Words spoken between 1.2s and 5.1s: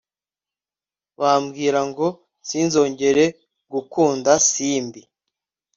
bambwira ngo sinzongere gukunda simbi